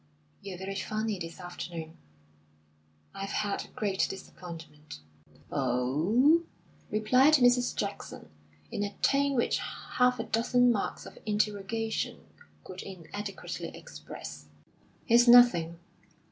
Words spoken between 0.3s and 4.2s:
"You're very funny this afternoon." "I've had a great